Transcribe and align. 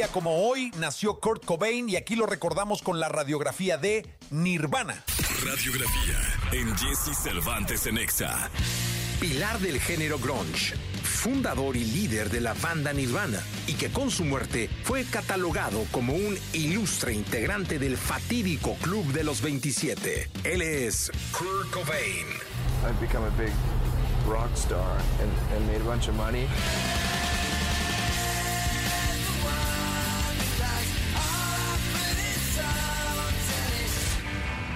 día 0.00 0.08
como 0.08 0.48
hoy 0.48 0.72
nació 0.78 1.20
Kurt 1.20 1.44
Cobain 1.44 1.86
y 1.86 1.96
aquí 1.96 2.16
lo 2.16 2.24
recordamos 2.24 2.80
con 2.80 3.00
la 3.00 3.10
radiografía 3.10 3.76
de 3.76 4.06
Nirvana. 4.30 5.04
Radiografía 5.44 6.18
en 6.52 6.74
Jesse 6.78 7.14
Cervantes 7.14 7.84
en 7.84 7.98
Exa. 7.98 8.48
Pilar 9.20 9.58
del 9.58 9.78
género 9.78 10.18
grunge, 10.18 10.74
fundador 11.02 11.76
y 11.76 11.84
líder 11.84 12.30
de 12.30 12.40
la 12.40 12.54
banda 12.54 12.94
Nirvana, 12.94 13.42
y 13.66 13.74
que 13.74 13.90
con 13.90 14.10
su 14.10 14.24
muerte 14.24 14.70
fue 14.84 15.04
catalogado 15.04 15.84
como 15.90 16.14
un 16.14 16.38
ilustre 16.54 17.12
integrante 17.12 17.78
del 17.78 17.98
fatídico 17.98 18.76
Club 18.80 19.04
de 19.12 19.24
los 19.24 19.42
27. 19.42 20.30
Él 20.44 20.62
es 20.62 21.12
Kurt 21.30 21.70
Cobain. 21.72 22.26
I've 22.86 22.98
become 23.02 23.26
a 23.26 23.30
big 23.36 23.52
rock 24.26 24.50
star 24.54 24.96
and, 25.20 25.30
and 25.54 25.66
made 25.66 25.82
a 25.82 25.84
bunch 25.84 26.08
of 26.08 26.16
money. 26.16 26.46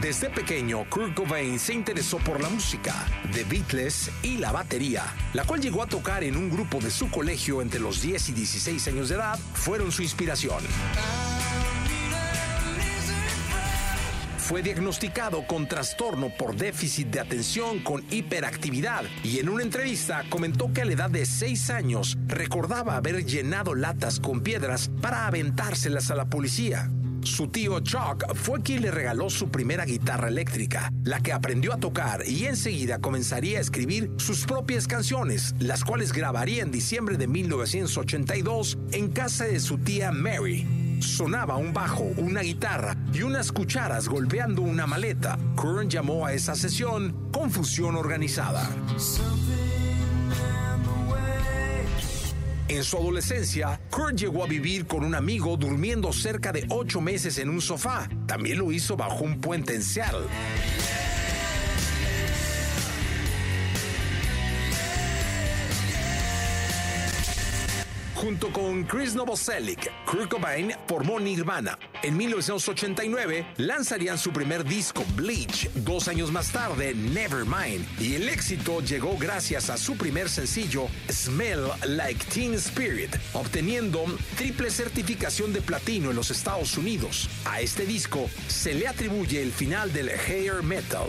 Desde 0.00 0.28
pequeño, 0.28 0.84
Kurt 0.90 1.14
Cobain 1.14 1.58
se 1.58 1.72
interesó 1.72 2.18
por 2.18 2.40
la 2.40 2.50
música, 2.50 2.94
The 3.32 3.44
Beatles 3.44 4.10
y 4.22 4.36
la 4.36 4.52
batería, 4.52 5.04
la 5.32 5.44
cual 5.44 5.60
llegó 5.60 5.82
a 5.82 5.86
tocar 5.86 6.22
en 6.22 6.36
un 6.36 6.50
grupo 6.50 6.80
de 6.80 6.90
su 6.90 7.10
colegio 7.10 7.62
entre 7.62 7.80
los 7.80 8.02
10 8.02 8.28
y 8.28 8.32
16 8.32 8.88
años 8.88 9.08
de 9.08 9.14
edad, 9.14 9.38
fueron 9.54 9.90
su 9.90 10.02
inspiración. 10.02 10.62
Fue 14.46 14.62
diagnosticado 14.62 15.44
con 15.46 15.66
trastorno 15.66 16.28
por 16.28 16.54
déficit 16.54 17.08
de 17.08 17.18
atención 17.18 17.80
con 17.80 18.04
hiperactividad 18.12 19.02
y 19.24 19.40
en 19.40 19.48
una 19.48 19.64
entrevista 19.64 20.22
comentó 20.28 20.72
que 20.72 20.82
a 20.82 20.84
la 20.84 20.92
edad 20.92 21.10
de 21.10 21.26
6 21.26 21.70
años 21.70 22.16
recordaba 22.28 22.96
haber 22.96 23.24
llenado 23.24 23.74
latas 23.74 24.20
con 24.20 24.42
piedras 24.42 24.88
para 25.00 25.26
aventárselas 25.26 26.12
a 26.12 26.14
la 26.14 26.26
policía. 26.26 26.92
Su 27.26 27.48
tío 27.48 27.80
Chuck 27.80 28.24
fue 28.34 28.62
quien 28.62 28.82
le 28.82 28.92
regaló 28.92 29.28
su 29.28 29.48
primera 29.48 29.84
guitarra 29.84 30.28
eléctrica, 30.28 30.92
la 31.02 31.20
que 31.20 31.32
aprendió 31.32 31.72
a 31.74 31.76
tocar 31.76 32.22
y 32.24 32.44
enseguida 32.44 33.00
comenzaría 33.00 33.58
a 33.58 33.60
escribir 33.60 34.12
sus 34.16 34.46
propias 34.46 34.86
canciones, 34.86 35.56
las 35.58 35.84
cuales 35.84 36.12
grabaría 36.12 36.62
en 36.62 36.70
diciembre 36.70 37.16
de 37.16 37.26
1982 37.26 38.78
en 38.92 39.08
casa 39.10 39.44
de 39.44 39.58
su 39.58 39.76
tía 39.78 40.12
Mary. 40.12 40.98
Sonaba 41.00 41.56
un 41.56 41.72
bajo, 41.72 42.04
una 42.16 42.42
guitarra 42.42 42.96
y 43.12 43.22
unas 43.22 43.50
cucharas 43.50 44.08
golpeando 44.08 44.62
una 44.62 44.86
maleta. 44.86 45.36
Kern 45.60 45.90
llamó 45.90 46.26
a 46.26 46.32
esa 46.32 46.54
sesión 46.54 47.30
Confusión 47.32 47.96
Organizada. 47.96 48.70
En 52.76 52.84
su 52.84 52.98
adolescencia, 52.98 53.80
Kurt 53.90 54.16
llegó 54.16 54.44
a 54.44 54.46
vivir 54.46 54.86
con 54.86 55.02
un 55.02 55.14
amigo 55.14 55.56
durmiendo 55.56 56.12
cerca 56.12 56.52
de 56.52 56.66
ocho 56.68 57.00
meses 57.00 57.38
en 57.38 57.48
un 57.48 57.62
sofá. 57.62 58.06
También 58.26 58.58
lo 58.58 58.70
hizo 58.70 58.98
bajo 58.98 59.24
un 59.24 59.40
puente 59.40 59.74
en 59.74 59.82
Seattle. 59.82 60.26
Junto 68.16 68.50
con 68.50 68.84
Chris 68.84 69.14
Novoselic, 69.14 69.92
Kurt 70.06 70.30
Cobain 70.30 70.72
formó 70.86 71.20
Nirvana. 71.20 71.78
En 72.02 72.16
1989 72.16 73.46
lanzarían 73.58 74.16
su 74.16 74.32
primer 74.32 74.64
disco, 74.64 75.04
Bleach. 75.14 75.68
Dos 75.74 76.08
años 76.08 76.32
más 76.32 76.50
tarde, 76.50 76.94
Nevermind. 76.94 77.86
Y 78.00 78.14
el 78.14 78.30
éxito 78.30 78.80
llegó 78.80 79.18
gracias 79.18 79.68
a 79.68 79.76
su 79.76 79.96
primer 79.98 80.30
sencillo, 80.30 80.88
Smell 81.10 81.66
Like 81.86 82.24
Teen 82.32 82.54
Spirit, 82.54 83.14
obteniendo 83.34 84.06
triple 84.38 84.70
certificación 84.70 85.52
de 85.52 85.60
platino 85.60 86.08
en 86.08 86.16
los 86.16 86.30
Estados 86.30 86.78
Unidos. 86.78 87.28
A 87.44 87.60
este 87.60 87.84
disco 87.84 88.30
se 88.48 88.72
le 88.72 88.88
atribuye 88.88 89.42
el 89.42 89.52
final 89.52 89.92
del 89.92 90.08
hair 90.08 90.62
metal. 90.62 91.06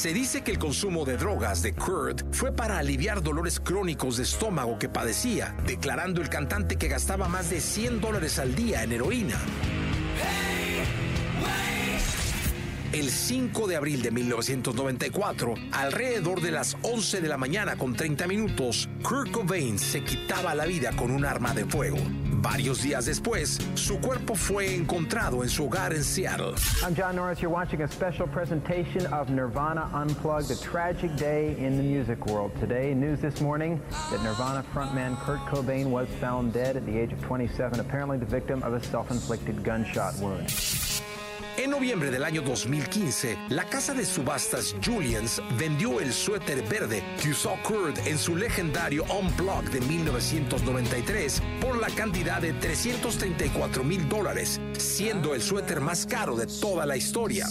Se 0.00 0.14
dice 0.14 0.40
que 0.40 0.50
el 0.50 0.58
consumo 0.58 1.04
de 1.04 1.18
drogas 1.18 1.60
de 1.60 1.74
Kurt 1.74 2.22
fue 2.32 2.52
para 2.52 2.78
aliviar 2.78 3.22
dolores 3.22 3.60
crónicos 3.60 4.16
de 4.16 4.22
estómago 4.22 4.78
que 4.78 4.88
padecía, 4.88 5.54
declarando 5.66 6.22
el 6.22 6.30
cantante 6.30 6.76
que 6.76 6.88
gastaba 6.88 7.28
más 7.28 7.50
de 7.50 7.60
100 7.60 8.00
dólares 8.00 8.38
al 8.38 8.54
día 8.54 8.82
en 8.82 8.92
heroína. 8.92 9.38
El 12.94 13.10
5 13.10 13.68
de 13.68 13.76
abril 13.76 14.00
de 14.00 14.10
1994, 14.10 15.54
alrededor 15.70 16.40
de 16.40 16.52
las 16.52 16.78
11 16.80 17.20
de 17.20 17.28
la 17.28 17.36
mañana 17.36 17.76
con 17.76 17.94
30 17.94 18.26
minutos, 18.26 18.88
Kurt 19.02 19.30
Cobain 19.30 19.78
se 19.78 20.02
quitaba 20.02 20.54
la 20.54 20.64
vida 20.64 20.92
con 20.96 21.10
un 21.10 21.26
arma 21.26 21.52
de 21.52 21.66
fuego. 21.66 21.98
Varios 22.42 22.82
días 22.82 23.04
después, 23.04 23.58
su 23.74 23.98
cuerpo 24.00 24.34
fue 24.34 24.74
encontrado 24.74 25.42
en 25.42 25.48
su 25.50 25.66
hogar 25.66 25.92
en 25.92 26.02
Seattle. 26.02 26.54
I'm 26.82 26.94
John 26.94 27.16
Norris. 27.16 27.42
You're 27.42 27.52
watching 27.52 27.82
a 27.82 27.88
special 27.88 28.26
presentation 28.26 29.04
of 29.12 29.28
Nirvana 29.28 29.90
Unplugged, 29.92 30.50
a 30.50 30.56
tragic 30.56 31.14
day 31.16 31.54
in 31.58 31.76
the 31.76 31.82
music 31.82 32.24
world. 32.26 32.50
Today, 32.58 32.94
news 32.94 33.20
this 33.20 33.42
morning 33.42 33.78
that 34.10 34.22
Nirvana 34.22 34.64
frontman 34.72 35.18
Kurt 35.18 35.40
Cobain 35.40 35.90
was 35.90 36.08
found 36.18 36.54
dead 36.54 36.78
at 36.78 36.86
the 36.86 36.98
age 36.98 37.12
of 37.12 37.20
27, 37.20 37.78
apparently 37.78 38.16
the 38.16 38.24
victim 38.24 38.62
of 38.62 38.72
a 38.72 38.82
self-inflicted 38.82 39.62
gunshot 39.62 40.16
wound. 40.18 40.48
En 41.60 41.72
noviembre 41.72 42.10
del 42.10 42.24
año 42.24 42.40
2015, 42.40 43.36
la 43.50 43.66
casa 43.66 43.92
de 43.92 44.06
subastas 44.06 44.74
Julians 44.82 45.42
vendió 45.58 46.00
el 46.00 46.10
suéter 46.10 46.66
verde 46.66 47.04
que 47.22 47.32
usó 47.32 47.54
Kurt 47.62 47.98
en 48.06 48.16
su 48.16 48.34
legendario 48.34 49.04
Unplugged 49.04 49.68
de 49.68 49.82
1993 49.82 51.42
por 51.60 51.76
la 51.76 51.88
cantidad 51.88 52.40
de 52.40 52.54
334 52.54 53.84
mil 53.84 54.08
dólares, 54.08 54.58
siendo 54.78 55.34
el 55.34 55.42
suéter 55.42 55.82
más 55.82 56.06
caro 56.06 56.34
de 56.34 56.46
toda 56.46 56.86
la 56.86 56.96
historia. 56.96 57.46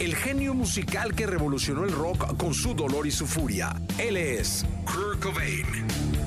El 0.00 0.16
genio 0.16 0.54
musical 0.54 1.14
que 1.14 1.26
revolucionó 1.26 1.84
el 1.84 1.92
rock 1.92 2.34
con 2.38 2.54
su 2.54 2.72
dolor 2.72 3.06
y 3.06 3.10
su 3.10 3.26
furia. 3.26 3.76
Él 3.98 4.16
es 4.16 4.64
Kurt 4.86 5.22
Cobain. 5.22 6.25